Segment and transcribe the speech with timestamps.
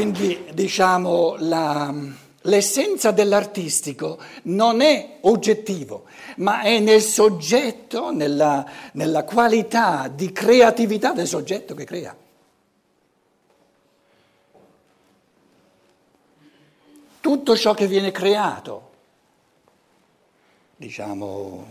[0.00, 1.94] Quindi diciamo la,
[2.44, 6.06] l'essenza dell'artistico non è oggettivo,
[6.36, 12.16] ma è nel soggetto, nella, nella qualità di creatività del soggetto che crea.
[17.20, 18.90] Tutto ciò che viene creato,
[20.76, 21.66] diciamo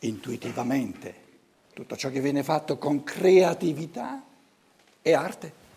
[0.00, 1.14] intuitivamente,
[1.72, 4.22] tutto ciò che viene fatto con creatività
[5.00, 5.67] è arte.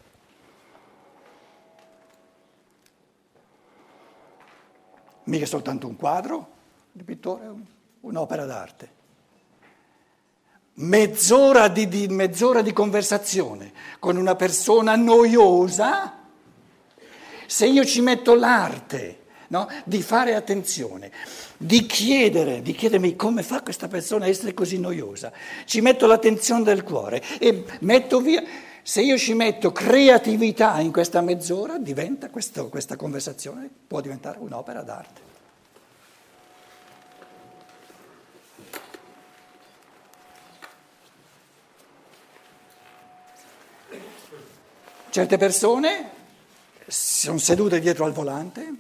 [5.26, 6.48] Mica soltanto un quadro
[6.92, 7.50] di pittore,
[8.02, 9.00] un'opera d'arte.
[10.74, 16.20] Mezz'ora di, di, mezz'ora di conversazione con una persona noiosa,
[17.46, 21.12] se io ci metto l'arte no, di fare attenzione,
[21.58, 25.32] di chiedere, di chiedermi come fa questa persona a essere così noiosa,
[25.66, 28.44] ci metto l'attenzione del cuore e metto via
[28.84, 34.82] se io ci metto creatività in questa mezz'ora, diventa questo, questa conversazione, può diventare un'opera
[34.82, 35.30] d'arte.
[45.12, 46.10] Certe persone
[46.88, 48.74] sono sedute dietro al volante,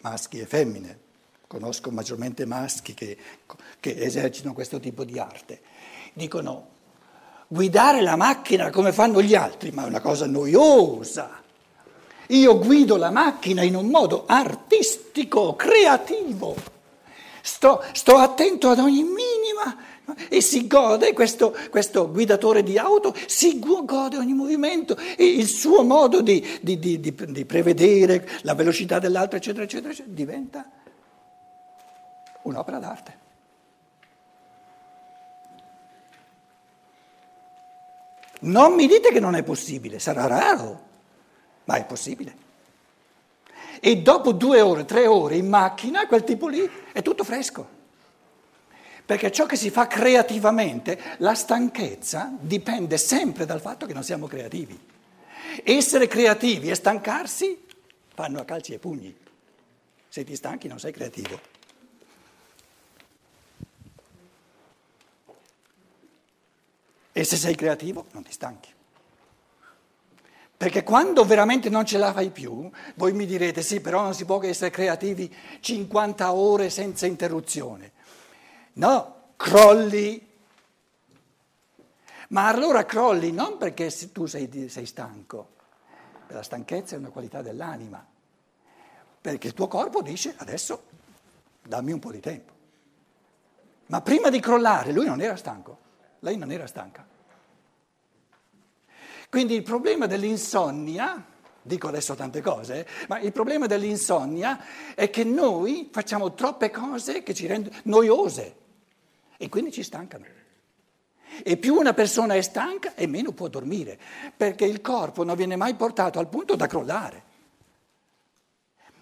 [0.00, 0.98] maschi e femmine,
[1.46, 3.16] conosco maggiormente maschi che,
[3.78, 5.60] che esercitano questo tipo di arte
[6.18, 6.66] dicono
[7.46, 11.42] guidare la macchina come fanno gli altri, ma è una cosa noiosa.
[12.28, 16.54] Io guido la macchina in un modo artistico, creativo.
[17.40, 19.74] Sto, sto attento ad ogni minima
[20.28, 25.82] e si gode, questo, questo, guidatore di auto si gode ogni movimento e il suo
[25.82, 30.70] modo di, di, di, di prevedere la velocità dell'altro, eccetera, eccetera, eccetera, diventa
[32.42, 33.26] un'opera d'arte.
[38.40, 40.86] Non mi dite che non è possibile, sarà raro,
[41.64, 42.46] ma è possibile.
[43.80, 47.76] E dopo due ore, tre ore in macchina, quel tipo lì è tutto fresco.
[49.04, 54.26] Perché ciò che si fa creativamente, la stanchezza dipende sempre dal fatto che non siamo
[54.26, 54.78] creativi.
[55.64, 57.64] Essere creativi e stancarsi
[58.14, 59.16] fanno a calci e pugni.
[60.08, 61.57] Se ti stanchi non sei creativo.
[67.18, 68.72] E se sei creativo non ti stanchi.
[70.56, 74.24] Perché quando veramente non ce la fai più, voi mi direte sì, però non si
[74.24, 77.90] può che essere creativi 50 ore senza interruzione.
[78.74, 80.30] No, crolli.
[82.28, 85.54] Ma allora crolli non perché tu sei, sei stanco,
[86.28, 88.06] la stanchezza è una qualità dell'anima,
[89.20, 90.84] perché il tuo corpo dice adesso
[91.64, 92.52] dammi un po' di tempo.
[93.86, 95.86] Ma prima di crollare lui non era stanco.
[96.20, 97.06] Lei non era stanca.
[99.30, 101.22] Quindi il problema dell'insonnia,
[101.60, 104.58] dico adesso tante cose, ma il problema dell'insonnia
[104.94, 108.56] è che noi facciamo troppe cose che ci rendono noiose
[109.36, 110.24] e quindi ci stancano.
[111.42, 113.98] E più una persona è stanca e meno può dormire,
[114.34, 117.22] perché il corpo non viene mai portato al punto da crollare.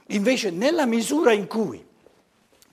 [0.09, 1.86] Invece nella misura in cui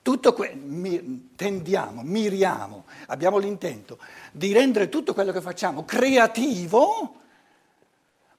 [0.03, 3.97] tutto que- mi- tendiamo, miriamo, abbiamo l'intento
[4.33, 7.21] di rendere tutto quello che facciamo creativo,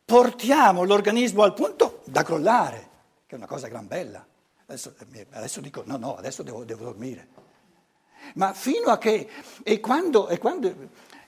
[0.04, 2.88] portiamo l'organismo al punto da crollare,
[3.26, 4.24] che è una cosa gran bella.
[4.66, 4.94] Adesso,
[5.30, 7.28] adesso dico no, no, adesso devo, devo, dormire.
[8.34, 9.28] Ma fino a che,
[9.62, 10.72] e quando, e quando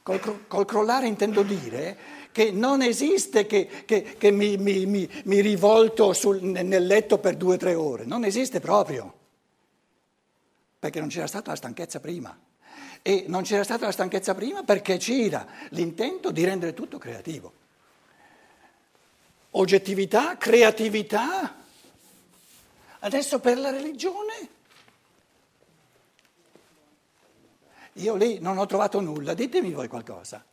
[0.03, 1.97] col, col, crollare intendo dire
[2.31, 7.37] che non esiste che, che, che mi, mi, mi, mi, rivolto sul, nel letto per
[7.37, 9.25] due o tre ore, non esiste proprio
[10.79, 12.39] perché non c'era stata la stanchezza prima.
[13.03, 17.53] E non c'era stata la stanchezza prima perché c'era l'intento di rendere tutto creativo.
[19.53, 21.55] Oggettività, creatività.
[22.99, 24.49] Adesso per la religione.
[27.95, 30.45] Io lì non ho trovato nulla, ditemi voi qualcosa.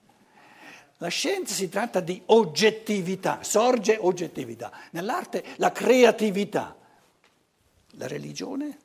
[0.98, 4.72] La scienza si tratta di oggettività, sorge oggettività.
[4.92, 6.78] Nell'arte la creatività.
[7.96, 8.78] La religione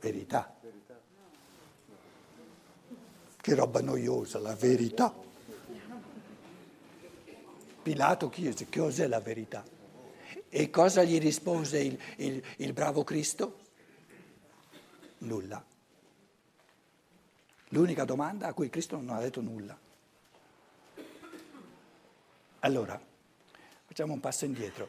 [0.00, 0.56] Verità.
[3.36, 5.14] Che roba noiosa, la verità.
[7.82, 9.64] Pilato chiese cos'è la verità.
[10.48, 13.58] E cosa gli rispose il, il, il bravo Cristo?
[15.18, 15.62] Nulla.
[17.68, 19.78] L'unica domanda a cui Cristo non ha detto nulla.
[22.60, 23.00] Allora,
[23.86, 24.88] facciamo un passo indietro.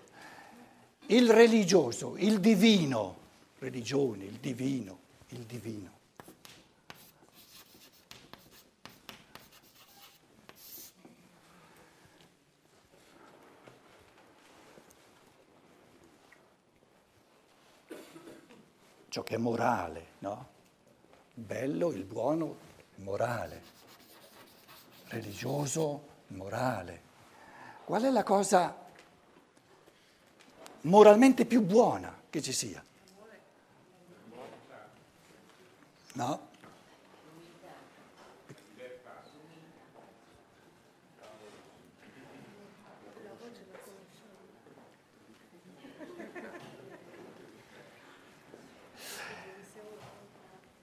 [1.07, 3.17] Il religioso, il divino,
[3.59, 4.99] religione, il divino,
[5.33, 5.99] il divino.
[19.07, 20.47] Ciò che è morale, no?
[21.33, 22.57] Bello, il buono,
[22.95, 23.61] morale.
[25.07, 27.09] Religioso, morale.
[27.83, 28.73] Qual è la cosa
[30.81, 32.81] moralmente più buona che ci sia?
[36.13, 36.49] No?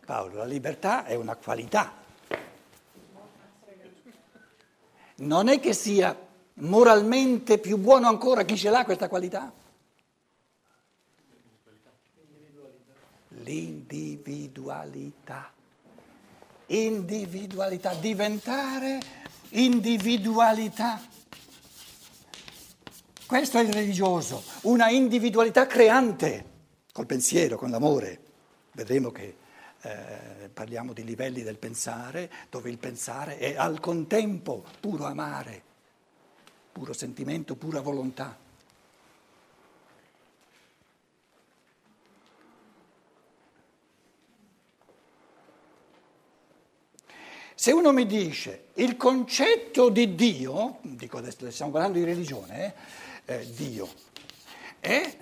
[0.07, 1.93] Paolo, la libertà è una qualità.
[5.17, 6.17] Non è che sia
[6.55, 9.53] moralmente più buono ancora chi ce l'ha questa qualità?
[13.49, 15.51] L'individualità.
[16.67, 19.01] Individualità, diventare
[19.51, 21.01] individualità.
[23.27, 26.45] Questo è il religioso, una individualità creante,
[26.93, 28.21] col pensiero, con l'amore.
[28.73, 29.37] Vedremo che
[29.81, 35.63] eh, parliamo di livelli del pensare, dove il pensare è al contempo puro amare
[36.71, 38.48] puro sentimento, pura volontà.
[47.61, 52.73] Se uno mi dice il concetto di Dio, dico adesso stiamo parlando di religione,
[53.25, 53.89] eh, eh, Dio,
[54.79, 55.17] è,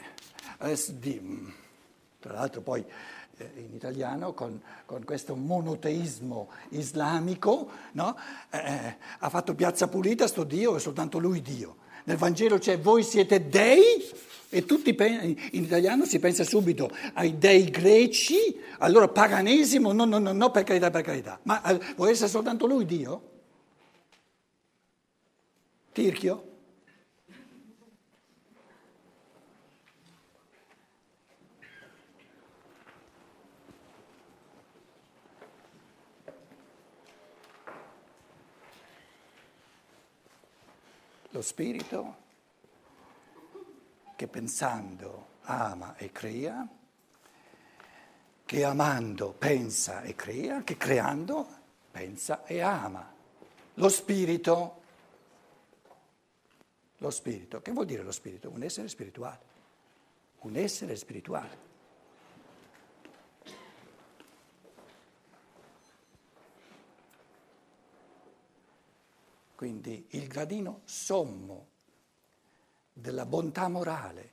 [0.59, 1.55] eh, di,
[2.21, 2.85] tra l'altro poi
[3.39, 8.15] eh, in italiano con, con, questo monoteismo islamico, no?
[8.51, 11.85] eh, eh ha fatto piazza pulita, sto Dio è soltanto lui Dio.
[12.07, 14.09] Nel Vangelo c'è voi siete dei
[14.49, 20.33] e tutti in italiano si pensa subito ai dei greci, allora paganesimo, no, no, no,
[20.33, 21.39] no per carità, per carità.
[21.43, 23.23] Ma eh, vuoi essere soltanto lui Dio?
[25.93, 26.56] Tirchio?
[41.37, 42.17] Lo spirito
[44.17, 46.67] che pensando ama e crea,
[48.47, 51.47] che amando pensa e crea, che creando
[51.91, 53.13] pensa e ama.
[53.75, 54.81] Lo spirito,
[56.97, 58.49] lo spirito, che vuol dire lo spirito?
[58.49, 59.41] Un essere spirituale,
[60.41, 61.66] un essere spirituale.
[69.57, 71.69] Quindi il gradino sommo
[72.93, 74.33] della bontà morale,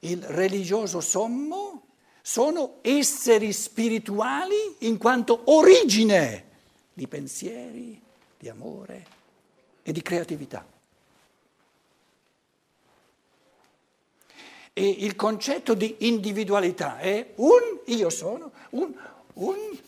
[0.00, 1.86] il religioso sommo
[2.20, 6.44] sono esseri spirituali in quanto origine
[6.92, 7.98] di pensieri,
[8.38, 9.06] di amore
[9.82, 10.66] e di creatività.
[14.74, 18.94] E il concetto di individualità è un io sono, un,
[19.32, 19.78] un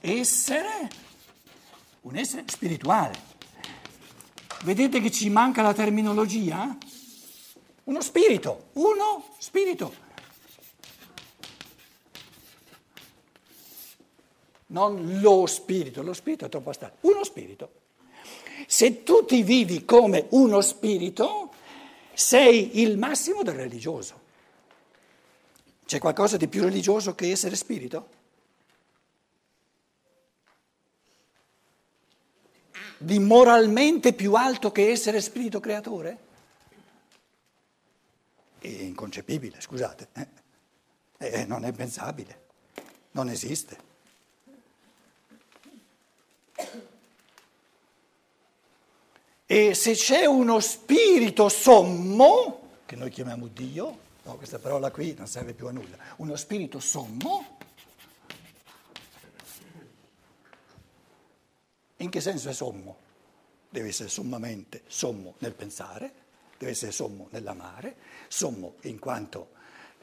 [0.00, 0.88] essere,
[2.00, 3.33] un essere spirituale.
[4.64, 6.74] Vedete che ci manca la terminologia?
[7.84, 9.94] Uno spirito, uno spirito.
[14.68, 17.72] Non lo spirito, lo spirito è troppo astratto, uno spirito.
[18.66, 21.52] Se tu ti vivi come uno spirito,
[22.14, 24.18] sei il massimo del religioso.
[25.84, 28.08] C'è qualcosa di più religioso che essere spirito?
[32.98, 36.18] Di moralmente più alto che essere spirito creatore?
[38.58, 40.08] È inconcepibile, scusate.
[40.14, 40.28] Eh?
[41.18, 42.42] Eh, non è pensabile,
[43.12, 43.92] non esiste.
[49.46, 55.26] E se c'è uno spirito sommo, che noi chiamiamo Dio, no, questa parola qui non
[55.26, 57.53] serve più a nulla, uno spirito sommo,
[62.04, 62.96] In che senso è sommo?
[63.70, 66.12] Deve essere sommamente sommo nel pensare,
[66.58, 67.96] deve essere sommo nell'amare,
[68.28, 69.52] sommo in quanto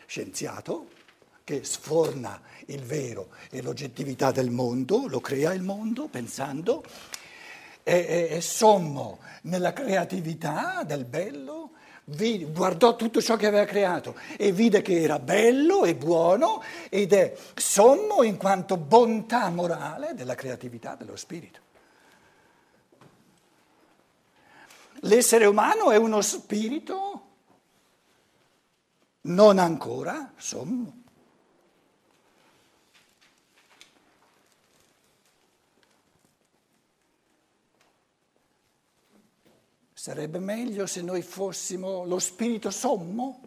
[0.08, 0.88] scienziato
[1.43, 6.84] che sforna il vero e l'oggettività del mondo, lo crea il mondo pensando,
[7.84, 14.81] è, è, sommo nella creatività del bello, guardò tutto ciò che aveva creato e vide
[14.81, 21.15] che era bello e buono ed è sommo in quanto bontà morale della creatività dello
[21.15, 21.70] spirito.
[25.03, 27.29] L'essere umano è uno spirito
[29.22, 31.00] non ancora sommo.
[39.93, 43.41] Sarebbe meglio se noi fossimo lo spirito sommo?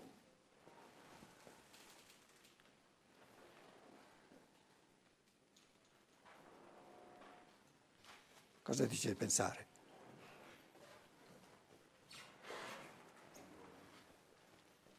[8.62, 9.73] Cosa dice il pensare?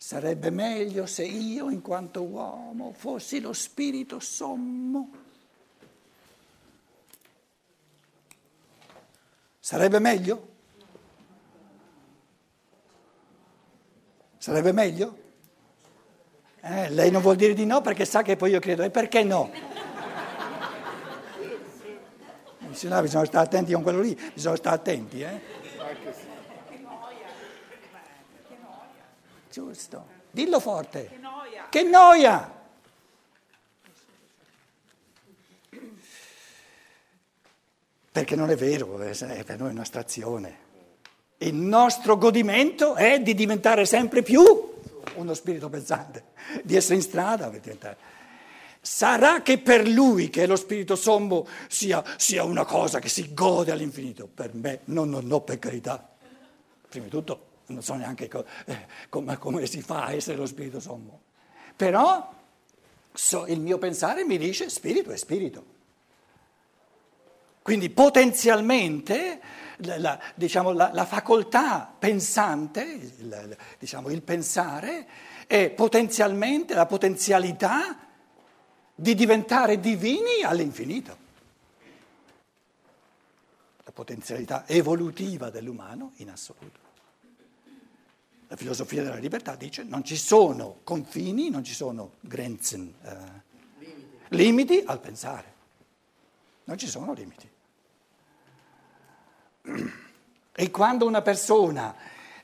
[0.05, 5.09] Sarebbe meglio se io, in quanto uomo, fossi lo spirito sommo.
[9.59, 10.47] Sarebbe meglio?
[14.38, 15.17] Sarebbe meglio?
[16.62, 18.83] Eh, lei non vuol dire di no perché sa che poi io credo.
[18.83, 19.51] E perché no?
[22.74, 26.35] Se no bisogna stare attenti con quello lì, bisogna stare attenti, eh?
[29.55, 30.05] Giusto.
[30.31, 31.07] Dillo forte.
[31.07, 31.67] Che noia.
[31.69, 32.53] Che noia.
[38.12, 40.57] Perché non è vero, è per noi un'astrazione.
[41.38, 44.43] Il nostro godimento è di diventare sempre più
[45.13, 47.50] uno spirito pensante, di essere in strada.
[48.81, 53.33] Sarà che per lui, che è lo spirito sommo, sia, sia una cosa che si
[53.33, 54.27] gode all'infinito.
[54.27, 56.09] Per me, no, no, no, per carità.
[56.89, 60.45] Prima di tutto, non so neanche co- eh, come, come, si fa a essere lo
[60.45, 61.22] spirito sommo.
[61.75, 62.34] Però
[63.12, 65.74] so, il mio pensare mi dice spirito è spirito.
[67.62, 69.41] Quindi potenzialmente
[69.77, 75.07] la, la, diciamo, la, la facoltà pensante, il, diciamo, il pensare,
[75.48, 77.98] è potenzialmente la potenzialità
[78.93, 81.17] di diventare divini all'infinito.
[83.84, 86.85] La potenzialità evolutiva dell'umano in assoluto.
[88.47, 93.17] La filosofia della libertà dice che non ci sono confini, non ci sono grenzen, eh,
[93.79, 94.17] limiti.
[94.29, 95.53] limiti al pensare.
[96.65, 97.49] Non ci sono limiti.
[100.57, 101.93] E quando una persona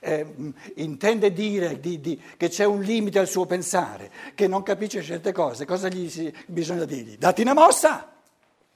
[0.02, 5.02] eh, intende dire di, di, che c'è un limite al suo pensare, che non capisce
[5.02, 7.16] certe cose, cosa gli si, bisogna dirgli?
[7.16, 8.12] Dati una mossa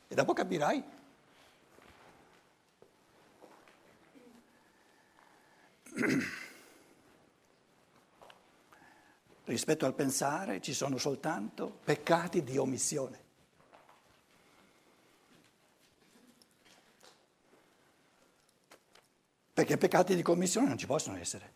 [0.08, 0.84] e dopo capirai.
[9.46, 13.24] Rispetto al pensare ci sono soltanto peccati di omissione.
[19.56, 21.54] perché peccati di commissione non ci possono essere.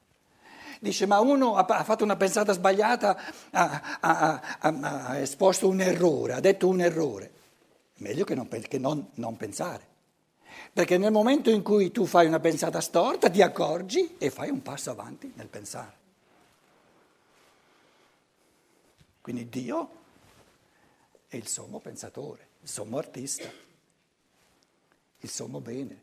[0.79, 3.17] Dice, ma uno ha fatto una pensata sbagliata,
[3.51, 7.31] ha, ha, ha, ha esposto un errore, ha detto un errore.
[7.95, 9.85] Meglio che non, che non, non pensare.
[10.71, 14.61] Perché nel momento in cui tu fai una pensata storta ti accorgi e fai un
[14.61, 15.98] passo avanti nel pensare.
[19.29, 19.89] Quindi Dio
[21.27, 23.47] è il sommo pensatore, il sommo artista,
[25.19, 26.01] il sommo bene.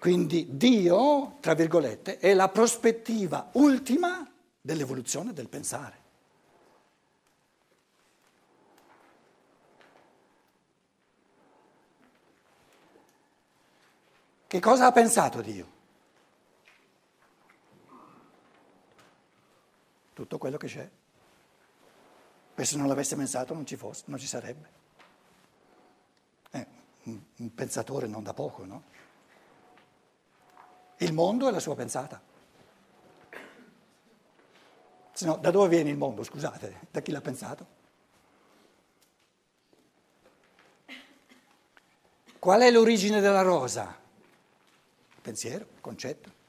[0.00, 4.28] Quindi Dio, tra virgolette, è la prospettiva ultima
[4.60, 6.00] dell'evoluzione del pensare.
[14.48, 15.66] Che cosa ha pensato Dio?
[20.12, 20.90] Tutto quello che c'è.
[22.62, 24.70] E se non l'avesse pensato non ci, fosse, non ci sarebbe.
[26.48, 26.64] È
[27.02, 28.84] un pensatore non da poco, no?
[30.98, 32.22] Il mondo è la sua pensata.
[35.10, 36.86] Se no, da dove viene il mondo, scusate?
[36.92, 37.66] Da chi l'ha pensato?
[42.38, 43.92] Qual è l'origine della rosa?
[45.20, 46.41] Pensiero, concetto.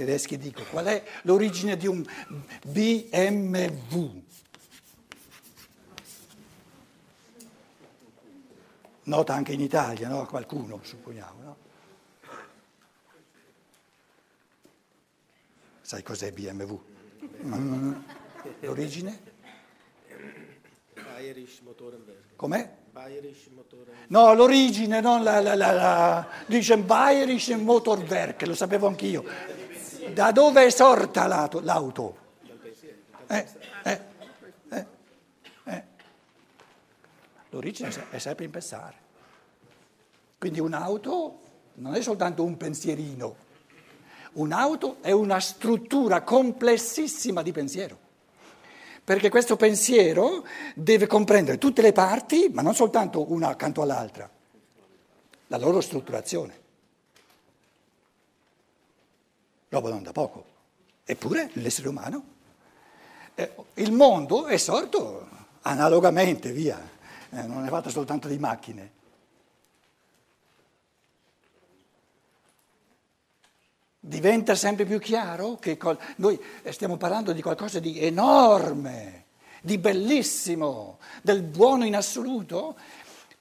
[0.00, 2.04] Tedeschi dicono qual è l'origine di un
[2.64, 4.22] BMW?
[9.02, 10.24] nota anche in Italia, no?
[10.24, 11.42] qualcuno supponiamo.
[11.42, 11.56] No?
[15.80, 16.80] Sai cos'è BMW?
[17.42, 17.94] Mm.
[18.60, 19.20] L'origine?
[20.94, 22.36] Bayerisch Motorenwerk.
[22.36, 22.76] Com'è?
[22.92, 24.08] Bayerisch Motorenwerk.
[24.08, 26.28] No, l'origine, non la, la, la, la...
[26.46, 29.24] dice Bayerisch Motorwerk, lo sapevo anch'io.
[30.12, 32.16] Da dove è sorta l'auto?
[33.26, 33.46] Eh,
[33.84, 34.08] eh.
[37.50, 38.96] L'origine è sempre in pensare.
[40.38, 41.40] Quindi un'auto
[41.74, 43.36] non è soltanto un pensierino,
[44.32, 47.98] un'auto è una struttura complessissima di pensiero.
[49.02, 54.30] Perché questo pensiero deve comprendere tutte le parti, ma non soltanto una accanto all'altra,
[55.48, 56.58] la loro strutturazione
[59.70, 60.44] roba non da poco.
[61.04, 62.24] Eppure l'essere umano,
[63.34, 65.28] eh, il mondo è sorto
[65.62, 66.78] analogamente, via,
[67.30, 68.98] eh, non è fatto soltanto di macchine.
[74.02, 79.24] Diventa sempre più chiaro che col- noi eh, stiamo parlando di qualcosa di enorme,
[79.62, 82.76] di bellissimo, del buono in assoluto.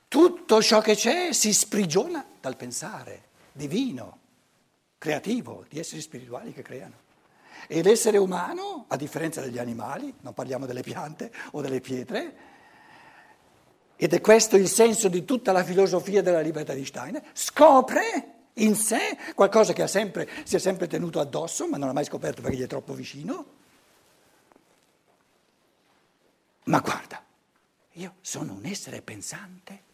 [0.07, 4.17] Tutto ciò che c'è si sprigiona dal pensare divino
[4.99, 7.07] creativo, di esseri spirituali che creano.
[7.67, 12.47] E l'essere umano, a differenza degli animali, non parliamo delle piante o delle pietre,
[13.95, 18.75] ed è questo il senso di tutta la filosofia della libertà di Steiner, scopre in
[18.75, 22.57] sé qualcosa che sempre, si è sempre tenuto addosso, ma non ha mai scoperto perché
[22.57, 23.57] gli è troppo vicino.
[26.65, 27.23] Ma guarda,
[27.93, 29.87] io sono un essere pensante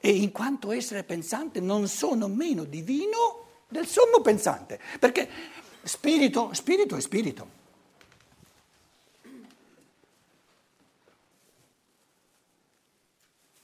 [0.00, 5.28] e in quanto essere pensante non sono meno divino del sommo pensante, perché
[5.82, 7.58] spirito, spirito è spirito.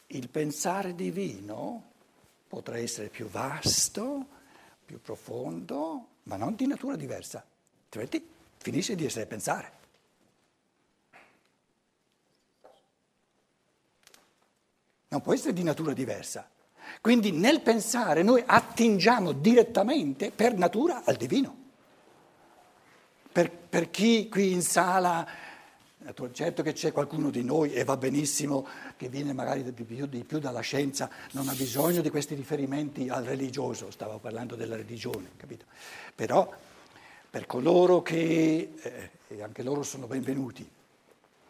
[0.08, 1.92] Il pensare divino
[2.46, 4.26] potrà essere più vasto,
[4.84, 7.44] più profondo, ma non di natura diversa,
[7.84, 8.26] altrimenti
[8.58, 9.72] finisce di essere pensare.
[15.16, 16.46] Non può essere di natura diversa.
[17.00, 21.56] Quindi nel pensare noi attingiamo direttamente per natura al divino.
[23.32, 25.26] Per, per chi qui in sala
[26.32, 28.64] Certo che c'è qualcuno di noi, e va benissimo,
[28.96, 33.08] che viene magari di più, di più, dalla scienza, non ha bisogno di questi riferimenti
[33.08, 35.64] al religioso, stavo parlando della religione, capito?
[36.14, 36.48] Però
[37.28, 40.68] per coloro che, eh, e anche loro sono benvenuti,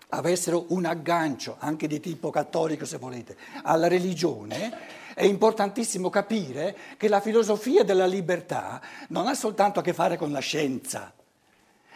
[0.09, 7.09] avessero un aggancio, anche di tipo cattolico se volete, alla religione, è importantissimo capire che
[7.09, 11.13] la filosofia della libertà non ha soltanto a che fare con la scienza,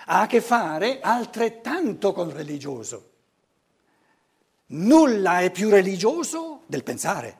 [0.06, 3.08] ha a che fare altrettanto con il religioso.
[4.72, 7.38] Nulla è più religioso del pensare.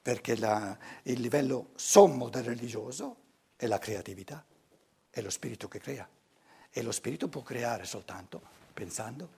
[0.00, 3.21] Perché la, il livello sommo del religioso
[3.62, 4.44] è la creatività,
[5.08, 6.08] è lo spirito che crea.
[6.68, 8.40] E lo spirito può creare soltanto
[8.74, 9.28] pensando.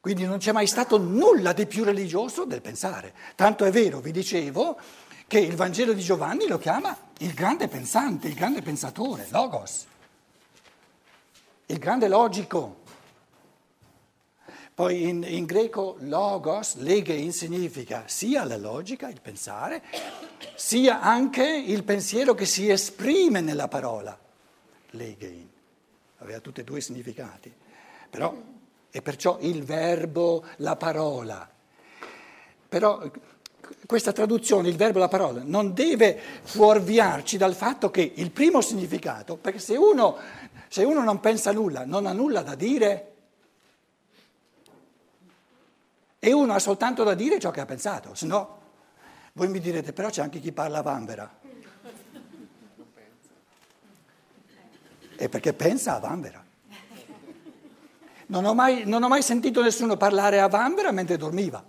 [0.00, 3.14] Quindi non c'è mai stato nulla di più religioso del pensare.
[3.36, 4.76] Tanto è vero, vi dicevo,
[5.28, 9.86] che il Vangelo di Giovanni lo chiama il grande pensante, il grande pensatore, logos,
[11.66, 12.82] il grande logico.
[14.74, 19.82] Poi in, in greco logos, legein, significa sia la logica, il pensare,
[20.56, 24.18] sia anche il pensiero che si esprime nella parola.
[24.90, 25.48] Legein,
[26.18, 27.52] aveva tutti e due i significati.
[28.10, 28.36] Però
[28.90, 31.48] e perciò il verbo, la parola.
[32.68, 33.10] Però
[33.86, 39.36] questa traduzione, il verbo, la parola, non deve fuorviarci dal fatto che il primo significato,
[39.36, 40.16] perché se uno,
[40.68, 43.13] se uno non pensa nulla, non ha nulla da dire,
[46.24, 48.62] e uno ha soltanto da dire ciò che ha pensato, se no
[49.34, 51.40] voi mi direte però c'è anche chi parla a vanvera.
[55.16, 56.42] E perché pensa a vanvera.
[58.26, 61.62] Non ho, mai, non ho mai sentito nessuno parlare a vanvera mentre dormiva.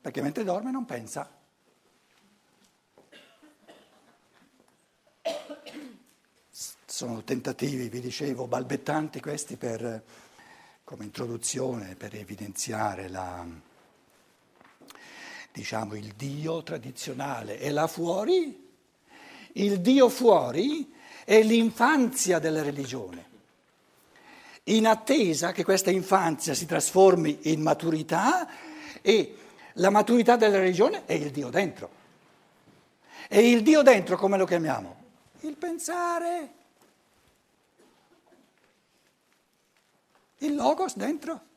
[0.00, 1.30] Perché mentre dorme non pensa.
[6.84, 10.02] Sono tentativi, vi dicevo, balbettanti questi per,
[10.84, 13.46] come introduzione, per evidenziare la,
[15.52, 17.58] diciamo, il Dio tradizionale.
[17.58, 18.70] E là fuori,
[19.52, 20.92] il Dio fuori
[21.24, 23.30] è l'infanzia della religione
[24.64, 28.48] in attesa che questa infanzia si trasformi in maturità
[29.00, 29.36] e
[29.74, 32.00] la maturità della religione è il Dio dentro.
[33.28, 34.96] E il Dio dentro come lo chiamiamo?
[35.40, 36.60] Il pensare.
[40.42, 41.51] Il logos dentro.